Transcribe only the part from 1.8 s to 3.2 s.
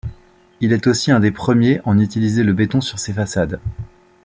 en utiliser le béton sur ses